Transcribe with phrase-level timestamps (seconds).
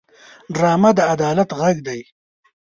[0.53, 1.99] ډرامه د عدالت غږ دی